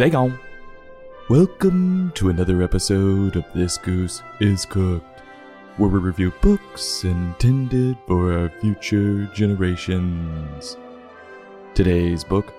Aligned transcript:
They. 0.00 0.32
Welcome 1.28 2.12
to 2.14 2.30
another 2.30 2.62
episode 2.62 3.36
of 3.36 3.44
This 3.54 3.76
Goose 3.76 4.22
is 4.40 4.64
Cooked, 4.64 5.20
where 5.76 5.90
we 5.90 5.98
review 5.98 6.32
books 6.40 7.04
intended 7.04 7.98
for 8.06 8.32
our 8.32 8.48
future 8.48 9.26
generations. 9.34 10.78
Today's 11.74 12.24
book 12.24 12.54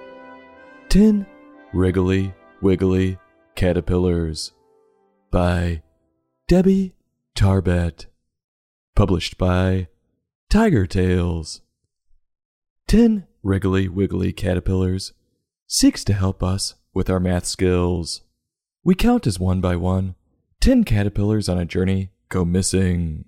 10 0.89 1.25
Wriggly 1.73 2.31
Wiggly 2.61 3.17
Caterpillars 3.55 4.51
by 5.31 5.81
Debbie 6.47 6.93
Tarbett. 7.33 8.05
Published 8.95 9.39
by 9.39 9.87
Tiger 10.51 10.85
Tales. 10.85 11.61
10 12.87 13.25
Wriggly 13.41 13.89
Wiggly 13.89 14.31
Caterpillars 14.31 15.13
seeks 15.65 16.03
to 16.03 16.13
help 16.13 16.43
us 16.43 16.75
with 16.93 17.09
our 17.09 17.19
math 17.19 17.45
skills. 17.45 18.21
We 18.83 18.95
count 18.95 19.27
as 19.27 19.39
one 19.39 19.61
by 19.61 19.75
one. 19.75 20.15
Ten 20.59 20.83
caterpillars 20.83 21.49
on 21.49 21.57
a 21.57 21.65
journey 21.65 22.11
go 22.29 22.45
missing. 22.45 23.25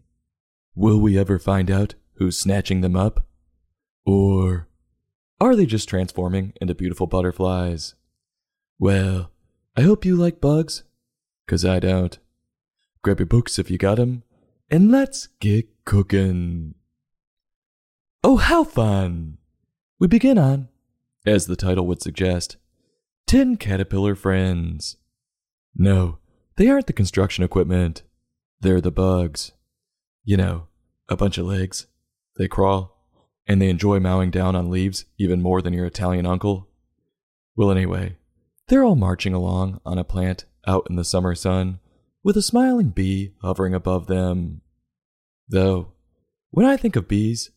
Will 0.75 0.99
we 0.99 1.17
ever 1.17 1.37
find 1.37 1.69
out 1.69 1.95
who's 2.15 2.37
snatching 2.37 2.81
them 2.81 2.95
up? 2.95 3.25
Or 4.05 4.67
are 5.39 5.55
they 5.55 5.65
just 5.65 5.89
transforming 5.89 6.53
into 6.59 6.75
beautiful 6.75 7.07
butterflies? 7.07 7.95
Well, 8.79 9.31
I 9.75 9.81
hope 9.81 10.05
you 10.05 10.15
like 10.15 10.41
bugs, 10.41 10.83
'cause 11.47 11.65
I 11.65 11.79
don't. 11.79 12.17
Grab 13.01 13.19
your 13.19 13.25
books 13.25 13.59
if 13.59 13.69
you 13.69 13.77
got 13.77 13.99
'em, 13.99 14.23
and 14.69 14.91
let's 14.91 15.27
get 15.39 15.67
cooking. 15.85 16.75
Oh, 18.23 18.37
how 18.37 18.63
fun! 18.63 19.37
We 19.99 20.07
begin 20.07 20.37
on, 20.37 20.69
as 21.25 21.45
the 21.45 21.55
title 21.55 21.85
would 21.87 22.01
suggest, 22.01 22.57
Ten 23.27 23.57
Caterpillar 23.57 24.15
Friends. 24.15 24.97
No, 25.75 26.19
they 26.57 26.69
aren't 26.69 26.87
the 26.87 26.93
construction 26.93 27.43
equipment. 27.43 28.03
They're 28.59 28.81
the 28.81 28.91
bugs. 28.91 29.53
You 30.23 30.37
know, 30.37 30.67
a 31.09 31.17
bunch 31.17 31.37
of 31.37 31.45
legs. 31.45 31.87
They 32.37 32.47
crawl, 32.47 33.07
and 33.47 33.61
they 33.61 33.69
enjoy 33.69 33.99
mowing 33.99 34.31
down 34.31 34.55
on 34.55 34.69
leaves 34.69 35.05
even 35.17 35.41
more 35.41 35.61
than 35.61 35.73
your 35.73 35.85
Italian 35.85 36.25
uncle. 36.25 36.69
Well, 37.55 37.71
anyway, 37.71 38.17
they're 38.67 38.83
all 38.83 38.95
marching 38.95 39.33
along 39.33 39.81
on 39.85 39.97
a 39.97 40.03
plant 40.03 40.45
out 40.65 40.87
in 40.89 40.95
the 40.95 41.03
summer 41.03 41.35
sun 41.35 41.79
with 42.23 42.37
a 42.37 42.41
smiling 42.41 42.89
bee 42.89 43.33
hovering 43.41 43.73
above 43.73 44.07
them. 44.07 44.61
Though, 45.47 45.93
when 46.51 46.65
I 46.65 46.77
think 46.77 46.95
of 46.95 47.07
bees, 47.07 47.51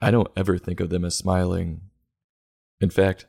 I 0.00 0.10
don't 0.10 0.30
ever 0.36 0.58
think 0.58 0.80
of 0.80 0.90
them 0.90 1.04
as 1.04 1.16
smiling. 1.16 1.82
In 2.80 2.90
fact, 2.90 3.26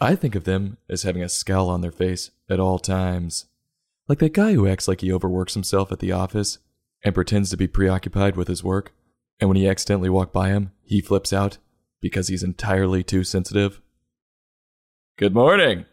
I 0.00 0.16
think 0.16 0.34
of 0.34 0.44
them 0.44 0.78
as 0.88 1.02
having 1.02 1.22
a 1.22 1.28
scowl 1.28 1.68
on 1.68 1.82
their 1.82 1.92
face 1.92 2.30
at 2.48 2.58
all 2.58 2.78
times. 2.78 3.46
Like 4.08 4.18
that 4.20 4.32
guy 4.32 4.54
who 4.54 4.66
acts 4.66 4.88
like 4.88 5.02
he 5.02 5.12
overworks 5.12 5.54
himself 5.54 5.92
at 5.92 5.98
the 5.98 6.12
office 6.12 6.58
and 7.04 7.14
pretends 7.14 7.50
to 7.50 7.56
be 7.56 7.66
preoccupied 7.66 8.34
with 8.34 8.48
his 8.48 8.64
work, 8.64 8.92
and 9.38 9.48
when 9.48 9.56
he 9.56 9.68
accidentally 9.68 10.08
walk 10.08 10.32
by 10.32 10.48
him, 10.48 10.72
he 10.82 11.00
flips 11.00 11.32
out 11.32 11.58
because 12.00 12.28
he's 12.28 12.42
entirely 12.42 13.02
too 13.02 13.24
sensitive. 13.24 13.80
Good 15.18 15.34
morning. 15.34 15.84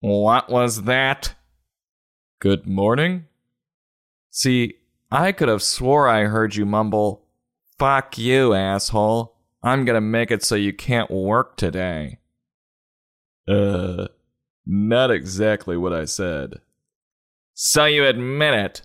What 0.00 0.50
was 0.50 0.82
that? 0.82 1.34
Good 2.40 2.66
morning. 2.66 3.24
See, 4.30 4.74
I 5.10 5.32
could 5.32 5.48
have 5.48 5.62
swore 5.62 6.08
I 6.08 6.24
heard 6.24 6.54
you 6.54 6.66
mumble, 6.66 7.24
Fuck 7.78 8.18
you, 8.18 8.54
asshole. 8.54 9.36
I'm 9.62 9.84
gonna 9.84 10.00
make 10.00 10.30
it 10.30 10.42
so 10.42 10.56
you 10.56 10.72
can't 10.72 11.10
work 11.10 11.56
today. 11.56 12.18
Uh, 13.48 14.08
not 14.66 15.10
exactly 15.10 15.76
what 15.76 15.92
I 15.92 16.04
said. 16.04 16.60
So 17.54 17.86
you 17.86 18.04
admit 18.04 18.54
it. 18.54 18.82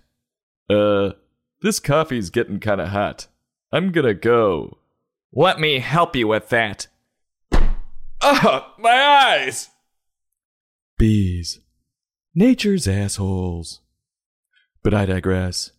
Uh, 0.70 1.14
this 1.62 1.80
coffee's 1.80 2.30
getting 2.30 2.60
kinda 2.60 2.88
hot. 2.88 3.28
I'm 3.72 3.92
gonna 3.92 4.14
go. 4.14 4.78
Let 5.34 5.60
me 5.60 5.80
help 5.80 6.16
you 6.16 6.28
with 6.28 6.50
that. 6.50 6.88
Ugh, 8.22 8.64
my 8.78 8.90
eyes! 8.90 9.70
Bees. 10.98 11.60
Nature's 12.34 12.88
assholes. 12.88 13.82
But 14.82 14.94
I 14.94 15.06
digress. 15.06 15.72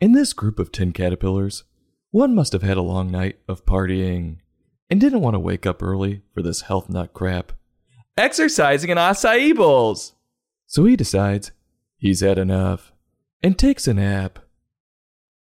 In 0.00 0.12
this 0.12 0.32
group 0.32 0.58
of 0.58 0.70
ten 0.70 0.92
caterpillars, 0.92 1.64
one 2.10 2.34
must 2.34 2.52
have 2.52 2.62
had 2.62 2.76
a 2.76 2.82
long 2.82 3.10
night 3.10 3.38
of 3.48 3.64
partying 3.64 4.38
and 4.90 5.00
didn't 5.00 5.22
want 5.22 5.34
to 5.34 5.40
wake 5.40 5.64
up 5.64 5.82
early 5.82 6.22
for 6.34 6.42
this 6.42 6.62
health 6.62 6.90
nut 6.90 7.14
crap. 7.14 7.52
Exercising 8.16 8.90
in 8.90 8.98
acai 8.98 9.54
bowls. 9.54 10.12
So 10.66 10.84
he 10.84 10.96
decides 10.96 11.52
he's 11.96 12.20
had 12.20 12.38
enough 12.38 12.92
and 13.42 13.58
takes 13.58 13.88
a 13.88 13.94
nap. 13.94 14.38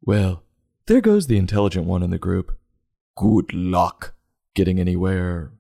Well, 0.02 0.44
there 0.88 1.02
goes 1.02 1.28
the 1.28 1.38
intelligent 1.38 1.86
one 1.86 2.02
in 2.02 2.10
the 2.10 2.18
group. 2.18 2.58
Good 3.18 3.54
luck 3.54 4.14
getting 4.56 4.80
anywhere. 4.80 5.52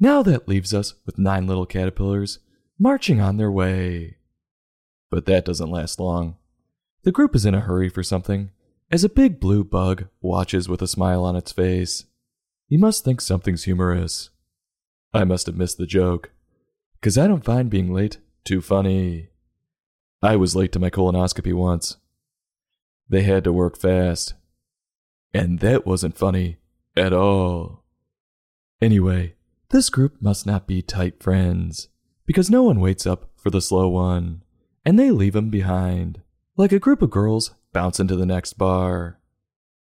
Now 0.00 0.22
that 0.22 0.48
leaves 0.48 0.74
us 0.74 0.94
with 1.06 1.18
nine 1.18 1.46
little 1.46 1.66
caterpillars 1.66 2.38
marching 2.78 3.20
on 3.20 3.36
their 3.36 3.50
way. 3.50 4.16
But 5.10 5.26
that 5.26 5.44
doesn't 5.44 5.70
last 5.70 6.00
long. 6.00 6.36
The 7.02 7.12
group 7.12 7.36
is 7.36 7.44
in 7.44 7.54
a 7.54 7.60
hurry 7.60 7.88
for 7.88 8.02
something 8.02 8.50
as 8.90 9.04
a 9.04 9.08
big 9.08 9.40
blue 9.40 9.62
bug 9.62 10.06
watches 10.20 10.68
with 10.68 10.80
a 10.80 10.88
smile 10.88 11.24
on 11.24 11.36
its 11.36 11.52
face. 11.52 12.06
He 12.66 12.76
must 12.76 13.04
think 13.04 13.20
something's 13.20 13.64
humorous. 13.64 14.30
I 15.14 15.24
must 15.24 15.46
have 15.46 15.56
missed 15.56 15.78
the 15.78 15.86
joke, 15.86 16.32
'cause 17.00 17.16
I 17.16 17.28
don't 17.28 17.44
find 17.44 17.70
being 17.70 17.94
late 17.94 18.18
too 18.44 18.60
funny. 18.60 19.28
I 20.20 20.36
was 20.36 20.56
late 20.56 20.72
to 20.72 20.78
my 20.78 20.90
colonoscopy 20.90 21.54
once. 21.54 21.98
They 23.08 23.22
had 23.22 23.44
to 23.44 23.52
work 23.52 23.78
fast. 23.78 24.34
And 25.32 25.60
that 25.60 25.86
wasn't 25.86 26.18
funny 26.18 26.58
at 26.96 27.12
all. 27.12 27.84
Anyway, 28.80 29.34
this 29.70 29.88
group 29.88 30.20
must 30.20 30.46
not 30.46 30.66
be 30.66 30.82
tight 30.82 31.22
friends, 31.22 31.88
because 32.26 32.50
no 32.50 32.62
one 32.62 32.80
waits 32.80 33.06
up 33.06 33.30
for 33.36 33.50
the 33.50 33.60
slow 33.60 33.88
one, 33.88 34.42
and 34.84 34.98
they 34.98 35.10
leave 35.10 35.36
him 35.36 35.50
behind, 35.50 36.22
like 36.56 36.72
a 36.72 36.78
group 36.78 37.02
of 37.02 37.10
girls 37.10 37.54
bounce 37.72 38.00
into 38.00 38.16
the 38.16 38.26
next 38.26 38.54
bar. 38.54 39.20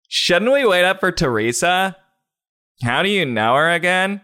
Shouldn't 0.08 0.52
we 0.52 0.64
wait 0.64 0.84
up 0.84 1.00
for 1.00 1.12
Teresa? 1.12 1.96
How 2.82 3.02
do 3.02 3.08
you 3.08 3.26
know 3.26 3.54
her 3.54 3.70
again? 3.70 4.22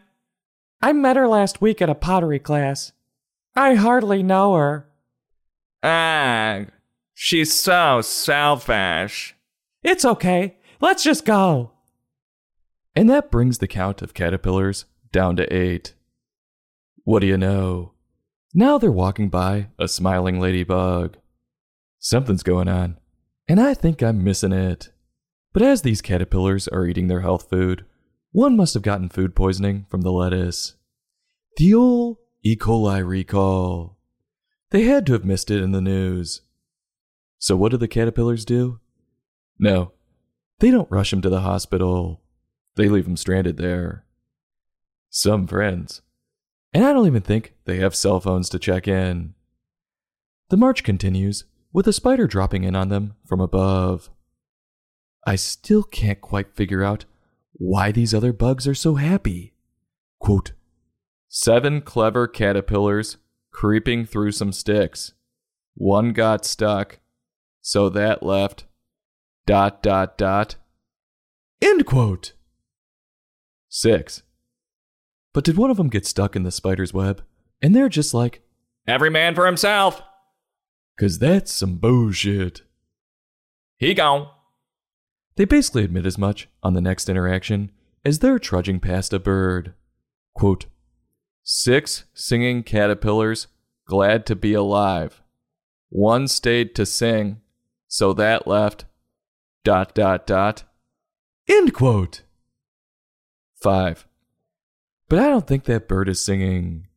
I 0.81 0.93
met 0.93 1.17
her 1.17 1.27
last 1.27 1.61
week 1.61 1.81
at 1.81 1.91
a 1.91 1.95
pottery 1.95 2.39
class. 2.39 2.93
I 3.55 3.75
hardly 3.75 4.23
know 4.23 4.55
her. 4.55 4.89
Ah, 5.83 6.67
she's 7.15 7.53
so 7.53 8.01
selfish. 8.03 9.35
It's 9.83 10.05
okay. 10.05 10.57
Let's 10.81 11.03
just 11.03 11.25
go. 11.25 11.73
And 12.95 13.09
that 13.11 13.31
brings 13.31 13.59
the 13.59 13.69
count 13.69 14.03
of 14.03 14.15
caterpillars 14.15 14.85
down 15.13 15.37
to 15.37 15.55
eight. 15.55 15.95
What 17.05 17.21
do 17.21 17.27
you 17.27 17.37
know? 17.39 17.93
Now 18.53 18.79
they're 18.79 18.91
walking 18.91 19.29
by 19.29 19.69
a 19.79 19.87
smiling 19.87 20.41
ladybug. 20.41 21.17
Something's 21.99 22.43
going 22.43 22.69
on, 22.69 22.99
and 23.49 23.61
I 23.61 23.75
think 23.75 24.03
I'm 24.03 24.25
missing 24.25 24.53
it. 24.53 24.91
But 25.53 25.63
as 25.63 25.83
these 25.83 26.03
caterpillars 26.03 26.69
are 26.69 26.87
eating 26.87 27.09
their 27.09 27.21
health 27.21 27.49
food, 27.49 27.85
one 28.33 28.57
must 28.57 28.75
have 28.75 28.83
gotten 28.83 29.09
food 29.09 29.35
poisoning 29.35 29.87
from 29.89 30.03
the 30.03 30.13
lettuce. 30.13 30.75
The 31.57 31.75
old 31.75 32.19
E. 32.43 32.55
coli 32.57 33.07
recall. 33.07 33.97
They 34.71 34.83
had 34.83 35.07
to 35.07 35.13
have 35.15 35.25
missed 35.25 35.51
it 35.51 35.63
in 35.63 35.73
the 35.73 35.81
news. 35.81 36.43
So 37.39 37.57
what 37.57 37.71
do 37.71 37.77
the 37.77 37.89
caterpillars 37.89 38.45
do? 38.45 38.81
No, 39.59 39.93
they 40.59 40.71
don't 40.71 40.91
rush 40.91 41.13
him 41.13 41.21
to 41.23 41.31
the 41.31 41.41
hospital. 41.41 42.23
They 42.77 42.89
leave 42.89 43.07
him 43.07 43.17
stranded 43.17 43.57
there. 43.57 44.05
Some 45.11 45.47
friends. 45.47 46.03
And 46.73 46.85
I 46.85 46.93
don't 46.93 47.07
even 47.07 47.23
think 47.23 47.55
they 47.65 47.79
have 47.79 47.95
cell 47.95 48.21
phones 48.21 48.49
to 48.51 48.59
check 48.59 48.87
in. 48.87 49.35
The 50.51 50.57
march 50.57 50.85
continues, 50.85 51.45
with 51.73 51.89
a 51.89 51.93
spider 51.93 52.27
dropping 52.27 52.65
in 52.65 52.77
on 52.77 52.89
them 52.89 53.15
from 53.25 53.41
above. 53.41 54.11
I 55.27 55.37
still 55.37 55.83
can't 55.83 56.21
quite 56.21 56.55
figure 56.55 56.85
out 56.85 57.05
why 57.59 57.93
these 57.93 58.15
other 58.15 58.33
bugs 58.33 58.67
are 58.67 58.75
so 58.75 58.95
happy. 58.95 59.55
Quote, 60.21 60.53
Seven 61.29 61.81
clever 61.81 62.27
caterpillars 62.29 63.17
creeping 63.51 64.07
through 64.07 64.33
some 64.33 64.53
sticks. 64.53 65.13
One 65.75 66.13
got 66.13 66.45
stuck, 66.45 67.01
so 67.61 67.89
that 67.91 68.23
left. 68.23 68.65
Dot, 69.47 69.83
dot, 69.83 70.19
dot. 70.19 70.57
End 71.63 71.87
quote. 71.87 72.33
Six. 73.69 74.23
But 75.33 75.45
did 75.45 75.57
one 75.57 75.71
of 75.71 75.77
them 75.77 75.89
get 75.89 76.07
stuck 76.07 76.37
in 76.37 76.43
the 76.43 76.51
spider's 76.51 76.95
web? 76.95 77.23
And 77.63 77.75
they're 77.75 77.89
just 77.89 78.15
like, 78.15 78.43
Every 78.87 79.11
man 79.11 79.35
for 79.35 79.47
himself. 79.47 80.01
Cause 80.99 81.19
that's 81.19 81.53
some 81.53 81.77
bullshit. 81.77 82.63
He 83.77 83.93
gone. 83.95 84.29
They 85.37 85.45
basically 85.45 85.85
admit 85.85 86.07
as 86.07 86.19
much 86.19 86.49
on 86.63 86.75
the 86.75 86.81
next 86.81 87.09
interaction 87.09 87.71
as 88.05 88.19
they're 88.19 88.39
trudging 88.39 88.81
past 88.81 89.13
a 89.13 89.19
bird. 89.19 89.75
Quote, 90.35 90.67
Six 91.43 92.05
singing 92.15 92.63
caterpillars 92.63 93.47
glad 93.87 94.27
to 94.27 94.35
be 94.35 94.53
alive. 94.53 95.23
One 95.89 96.27
stayed 96.27 96.75
to 96.75 96.85
sing, 96.85 97.41
so 97.87 98.13
that 98.15 98.47
left. 98.47 98.85
Dot, 99.63 99.95
dot, 99.95 100.27
dot. 100.27 100.65
End 101.49 101.73
quote. 101.73 102.23
5. 103.63 104.07
But 105.09 105.19
I 105.19 105.29
don't 105.29 105.47
think 105.47 105.65
that 105.65 105.89
bird 105.89 106.09
is 106.09 106.25
singing. 106.25 106.89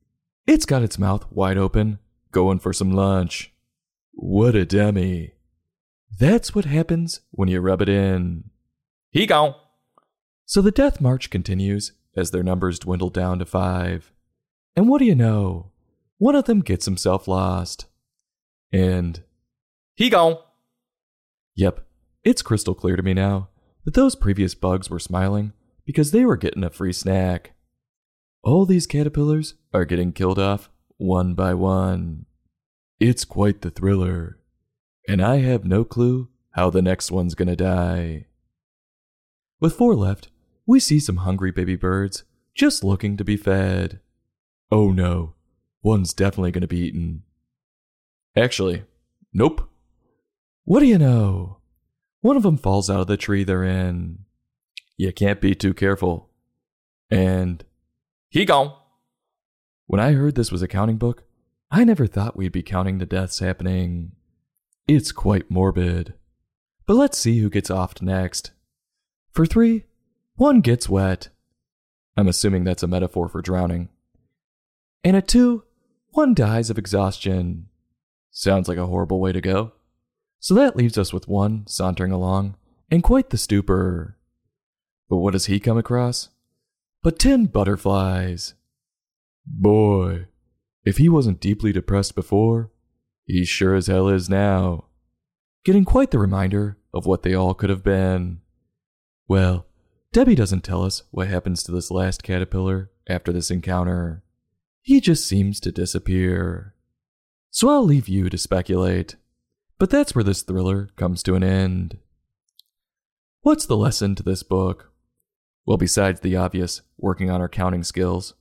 It's 0.47 0.65
got 0.65 0.81
its 0.81 0.97
mouth 0.97 1.31
wide 1.31 1.57
open, 1.57 1.99
going 2.31 2.59
for 2.59 2.73
some 2.73 2.91
lunch. 2.91 3.53
What 4.13 4.55
a 4.55 4.65
dummy. 4.65 5.33
That's 6.19 6.53
what 6.53 6.65
happens 6.65 7.21
when 7.31 7.47
you 7.47 7.61
rub 7.61 7.81
it 7.81 7.87
in. 7.87 8.49
He 9.09 9.25
gone. 9.25 9.55
So 10.45 10.61
the 10.61 10.71
death 10.71 10.99
march 10.99 11.29
continues 11.29 11.93
as 12.15 12.31
their 12.31 12.43
numbers 12.43 12.79
dwindle 12.79 13.09
down 13.09 13.39
to 13.39 13.45
five. 13.45 14.11
And 14.75 14.89
what 14.89 14.99
do 14.99 15.05
you 15.05 15.15
know? 15.15 15.71
One 16.17 16.35
of 16.35 16.43
them 16.45 16.59
gets 16.59 16.85
himself 16.85 17.27
lost. 17.27 17.85
And, 18.73 19.23
He 19.95 20.09
gone. 20.09 20.37
yep, 21.55 21.85
it's 22.23 22.41
crystal 22.41 22.75
clear 22.75 22.97
to 22.97 23.03
me 23.03 23.13
now 23.13 23.47
that 23.85 23.93
those 23.93 24.15
previous 24.15 24.53
bugs 24.55 24.89
were 24.89 24.99
smiling 24.99 25.53
because 25.85 26.11
they 26.11 26.25
were 26.25 26.37
getting 26.37 26.63
a 26.63 26.69
free 26.69 26.93
snack. 26.93 27.53
All 28.43 28.65
these 28.65 28.87
caterpillars 28.87 29.55
are 29.73 29.85
getting 29.85 30.11
killed 30.11 30.39
off 30.39 30.69
one 30.97 31.33
by 31.33 31.53
one. 31.53 32.25
It's 32.99 33.23
quite 33.23 33.61
the 33.61 33.71
thriller. 33.71 34.38
And 35.07 35.21
I 35.21 35.37
have 35.37 35.65
no 35.65 35.83
clue 35.83 36.29
how 36.51 36.69
the 36.69 36.81
next 36.81 37.11
one's 37.11 37.35
gonna 37.35 37.55
die. 37.55 38.25
With 39.59 39.75
four 39.75 39.95
left, 39.95 40.29
we 40.65 40.79
see 40.79 40.99
some 40.99 41.17
hungry 41.17 41.51
baby 41.51 41.75
birds 41.75 42.23
just 42.53 42.83
looking 42.83 43.17
to 43.17 43.23
be 43.23 43.37
fed. 43.37 43.99
Oh 44.71 44.91
no, 44.91 45.33
one's 45.81 46.13
definitely 46.13 46.51
gonna 46.51 46.67
be 46.67 46.79
eaten. 46.79 47.23
Actually, 48.35 48.83
nope. 49.33 49.67
What 50.65 50.81
do 50.81 50.85
you 50.85 50.97
know? 50.99 51.57
One 52.21 52.37
of 52.37 52.43
them 52.43 52.57
falls 52.57 52.89
out 52.89 52.99
of 52.99 53.07
the 53.07 53.17
tree 53.17 53.43
they're 53.43 53.63
in. 53.63 54.19
You 54.97 55.11
can't 55.13 55.41
be 55.41 55.55
too 55.55 55.73
careful. 55.73 56.29
And 57.09 57.63
He 58.29 58.45
gone. 58.45 58.75
when 59.87 59.99
I 59.99 60.11
heard 60.11 60.35
this 60.35 60.51
was 60.51 60.61
a 60.61 60.67
counting 60.67 60.97
book, 60.97 61.23
I 61.71 61.83
never 61.83 62.05
thought 62.05 62.37
we'd 62.37 62.51
be 62.51 62.61
counting 62.61 62.97
the 62.99 63.05
deaths 63.05 63.39
happening. 63.39 64.11
It's 64.91 65.11
quite 65.11 65.51
morbid. 65.51 66.15
But 66.87 66.95
let's 66.95 67.15
see 67.15 67.37
who 67.37 67.51
gets 67.51 67.69
offed 67.69 68.01
next. 68.01 68.49
For 69.29 69.45
three, 69.45 69.85
one 70.33 70.61
gets 70.61 70.89
wet. 70.89 71.29
I'm 72.17 72.27
assuming 72.27 72.63
that's 72.63 72.81
a 72.81 72.87
metaphor 72.87 73.29
for 73.29 73.43
drowning. 73.43 73.89
And 75.03 75.15
at 75.15 75.27
two, 75.27 75.61
one 76.09 76.33
dies 76.33 76.71
of 76.71 76.79
exhaustion. 76.79 77.67
Sounds 78.31 78.67
like 78.67 78.79
a 78.79 78.87
horrible 78.87 79.19
way 79.19 79.31
to 79.31 79.39
go. 79.39 79.73
So 80.39 80.55
that 80.55 80.75
leaves 80.75 80.97
us 80.97 81.13
with 81.13 81.27
one 81.27 81.67
sauntering 81.67 82.11
along, 82.11 82.55
in 82.89 83.03
quite 83.03 83.29
the 83.29 83.37
stupor. 83.37 84.17
But 85.07 85.17
what 85.17 85.33
does 85.33 85.45
he 85.45 85.59
come 85.59 85.77
across? 85.77 86.29
But 87.03 87.19
ten 87.19 87.45
butterflies. 87.45 88.55
Boy, 89.45 90.25
if 90.83 90.97
he 90.97 91.09
wasn't 91.09 91.41
deeply 91.41 91.71
depressed 91.71 92.15
before, 92.15 92.71
he 93.29 93.45
sure 93.45 93.75
as 93.75 93.85
hell 93.85 94.09
is 94.09 94.27
now. 94.27 94.85
Getting 95.63 95.85
quite 95.85 96.09
the 96.09 96.17
reminder 96.17 96.77
of 96.91 97.05
what 97.05 97.21
they 97.21 97.35
all 97.35 97.53
could 97.53 97.69
have 97.69 97.83
been. 97.83 98.41
Well, 99.27 99.67
Debbie 100.11 100.33
doesn't 100.33 100.63
tell 100.63 100.83
us 100.83 101.03
what 101.11 101.27
happens 101.27 101.61
to 101.63 101.71
this 101.71 101.91
last 101.91 102.23
caterpillar 102.23 102.89
after 103.07 103.31
this 103.31 103.51
encounter. 103.51 104.23
He 104.81 104.99
just 104.99 105.27
seems 105.27 105.59
to 105.59 105.71
disappear. 105.71 106.73
So 107.51 107.69
I'll 107.69 107.83
leave 107.83 108.07
you 108.07 108.31
to 108.31 108.37
speculate. 108.37 109.15
But 109.77 109.91
that's 109.91 110.15
where 110.15 110.23
this 110.23 110.41
thriller 110.41 110.89
comes 110.95 111.21
to 111.23 111.35
an 111.35 111.43
end. 111.43 111.99
What's 113.41 113.67
the 113.67 113.77
lesson 113.77 114.15
to 114.15 114.23
this 114.23 114.41
book? 114.41 114.91
Well, 115.67 115.77
besides 115.77 116.21
the 116.21 116.35
obvious 116.35 116.81
working 116.97 117.29
on 117.29 117.41
her 117.41 117.47
counting 117.47 117.83
skills, 117.83 118.33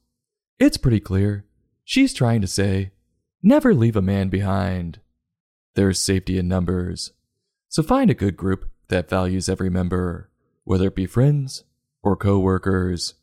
it's 0.58 0.78
pretty 0.78 1.00
clear 1.00 1.44
she's 1.84 2.14
trying 2.14 2.40
to 2.40 2.46
say 2.46 2.92
never 3.42 3.74
leave 3.74 3.96
a 3.96 4.02
man 4.02 4.28
behind. 4.28 5.00
There's 5.74 6.00
safety 6.00 6.38
in 6.38 6.48
numbers. 6.48 7.12
So 7.68 7.82
find 7.82 8.10
a 8.10 8.14
good 8.14 8.36
group 8.36 8.70
that 8.88 9.08
values 9.08 9.48
every 9.48 9.70
member, 9.70 10.30
whether 10.64 10.88
it 10.88 10.94
be 10.94 11.06
friends 11.06 11.64
or 12.02 12.16
co 12.16 12.38
workers. 12.38 13.14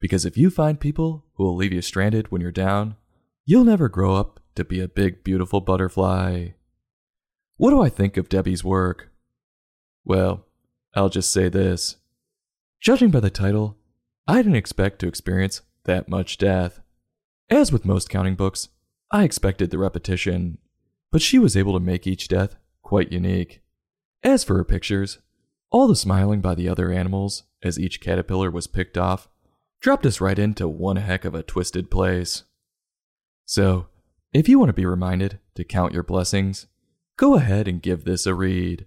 Because 0.00 0.24
if 0.24 0.36
you 0.36 0.50
find 0.50 0.80
people 0.80 1.26
who 1.34 1.44
will 1.44 1.56
leave 1.56 1.72
you 1.72 1.82
stranded 1.82 2.30
when 2.30 2.40
you're 2.40 2.50
down, 2.50 2.96
you'll 3.44 3.64
never 3.64 3.88
grow 3.88 4.14
up 4.14 4.40
to 4.54 4.64
be 4.64 4.80
a 4.80 4.88
big, 4.88 5.22
beautiful 5.22 5.60
butterfly. 5.60 6.48
What 7.56 7.70
do 7.70 7.82
I 7.82 7.90
think 7.90 8.16
of 8.16 8.28
Debbie's 8.28 8.64
work? 8.64 9.10
Well, 10.04 10.46
I'll 10.94 11.10
just 11.10 11.32
say 11.32 11.48
this. 11.48 11.96
Judging 12.80 13.10
by 13.10 13.20
the 13.20 13.30
title, 13.30 13.76
I 14.26 14.36
didn't 14.36 14.56
expect 14.56 15.00
to 15.00 15.08
experience 15.08 15.60
that 15.84 16.08
much 16.08 16.38
death. 16.38 16.80
As 17.50 17.70
with 17.70 17.84
most 17.84 18.08
counting 18.08 18.36
books, 18.36 18.68
I 19.12 19.24
expected 19.24 19.70
the 19.70 19.78
repetition, 19.78 20.58
but 21.10 21.22
she 21.22 21.38
was 21.38 21.56
able 21.56 21.72
to 21.72 21.80
make 21.80 22.06
each 22.06 22.28
death 22.28 22.56
quite 22.82 23.12
unique. 23.12 23.60
As 24.22 24.44
for 24.44 24.56
her 24.56 24.64
pictures, 24.64 25.18
all 25.70 25.88
the 25.88 25.96
smiling 25.96 26.40
by 26.40 26.54
the 26.54 26.68
other 26.68 26.92
animals 26.92 27.44
as 27.62 27.78
each 27.78 28.00
caterpillar 28.00 28.50
was 28.50 28.66
picked 28.66 28.96
off 28.96 29.28
dropped 29.80 30.06
us 30.06 30.20
right 30.20 30.38
into 30.38 30.68
one 30.68 30.96
heck 30.96 31.24
of 31.24 31.34
a 31.34 31.42
twisted 31.42 31.90
place. 31.90 32.44
So, 33.46 33.88
if 34.32 34.48
you 34.48 34.58
want 34.58 34.68
to 34.68 34.74
be 34.74 34.86
reminded 34.86 35.40
to 35.54 35.64
count 35.64 35.94
your 35.94 36.02
blessings, 36.02 36.66
go 37.16 37.34
ahead 37.34 37.66
and 37.66 37.82
give 37.82 38.04
this 38.04 38.26
a 38.26 38.34
read. 38.34 38.86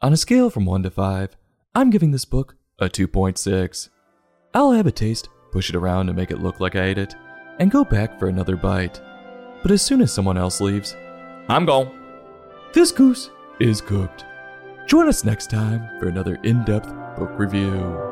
On 0.00 0.12
a 0.12 0.16
scale 0.16 0.50
from 0.50 0.64
1 0.64 0.82
to 0.84 0.90
5, 0.90 1.36
I'm 1.74 1.90
giving 1.90 2.10
this 2.10 2.24
book 2.24 2.56
a 2.78 2.88
2.6. 2.88 3.88
I'll 4.54 4.72
have 4.72 4.86
a 4.86 4.92
taste, 4.92 5.28
push 5.52 5.68
it 5.68 5.76
around 5.76 6.06
to 6.06 6.12
make 6.12 6.30
it 6.30 6.40
look 6.40 6.58
like 6.58 6.74
I 6.74 6.84
ate 6.84 6.98
it, 6.98 7.14
and 7.58 7.70
go 7.70 7.84
back 7.84 8.18
for 8.18 8.28
another 8.28 8.56
bite. 8.56 9.00
But 9.62 9.70
as 9.70 9.82
soon 9.82 10.00
as 10.00 10.12
someone 10.12 10.38
else 10.38 10.60
leaves, 10.60 10.96
I'm 11.48 11.66
gone. 11.66 11.90
this 12.72 12.92
goose 12.92 13.30
is 13.60 13.80
cooked. 13.80 14.24
Join 14.86 15.08
us 15.08 15.24
next 15.24 15.50
time 15.50 15.88
for 15.98 16.08
another 16.08 16.38
in 16.44 16.64
depth 16.64 16.88
book 17.16 17.30
review. 17.38 18.07